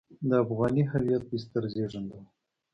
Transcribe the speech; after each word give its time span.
د 0.29 0.31
افغاني 0.43 0.83
هویت 0.91 1.23
بستر 1.31 1.63
زېږنده 1.73 2.15
وو. 2.19 2.25